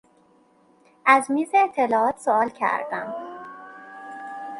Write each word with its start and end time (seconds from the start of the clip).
از 1.05 1.31
میز 1.31 1.49
اطلاعات 1.53 2.17
سئوال 2.17 2.49
کردم. 2.49 3.13